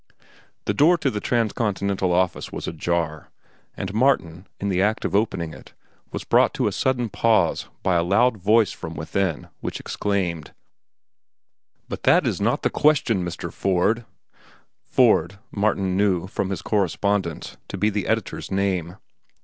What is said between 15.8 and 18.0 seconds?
knew, from his correspondence, to be